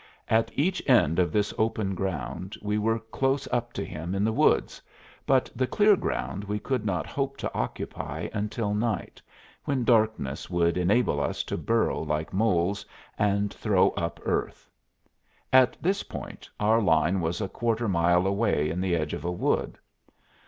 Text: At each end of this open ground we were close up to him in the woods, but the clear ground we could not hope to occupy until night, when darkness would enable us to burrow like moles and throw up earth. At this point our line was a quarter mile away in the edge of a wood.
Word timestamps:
At 0.31 0.49
each 0.55 0.81
end 0.89 1.19
of 1.19 1.31
this 1.31 1.53
open 1.59 1.93
ground 1.93 2.57
we 2.63 2.79
were 2.79 2.97
close 2.97 3.47
up 3.51 3.71
to 3.73 3.85
him 3.85 4.15
in 4.15 4.23
the 4.23 4.33
woods, 4.33 4.81
but 5.27 5.47
the 5.55 5.67
clear 5.67 5.95
ground 5.95 6.43
we 6.43 6.57
could 6.57 6.83
not 6.87 7.05
hope 7.05 7.37
to 7.37 7.53
occupy 7.53 8.27
until 8.33 8.73
night, 8.73 9.21
when 9.65 9.83
darkness 9.83 10.49
would 10.49 10.75
enable 10.75 11.19
us 11.21 11.43
to 11.43 11.55
burrow 11.55 12.01
like 12.01 12.33
moles 12.33 12.83
and 13.19 13.53
throw 13.53 13.89
up 13.89 14.19
earth. 14.25 14.67
At 15.53 15.77
this 15.79 16.01
point 16.01 16.49
our 16.59 16.81
line 16.81 17.21
was 17.21 17.39
a 17.39 17.47
quarter 17.47 17.87
mile 17.87 18.25
away 18.25 18.71
in 18.71 18.81
the 18.81 18.95
edge 18.95 19.13
of 19.13 19.23
a 19.23 19.31
wood. 19.31 19.77